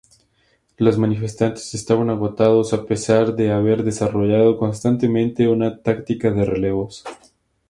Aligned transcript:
Los 0.77 0.97
"manifestantes" 0.97 1.75
estaban 1.75 2.09
agotados 2.09 2.73
a 2.73 2.85
pesar 2.87 3.35
de 3.35 3.51
haber 3.51 3.83
desarrollado 3.83 4.57
constantemente 4.57 5.47
una 5.47 5.79
táctica 5.83 6.31
de 6.31 6.43
relevos. 6.43 7.03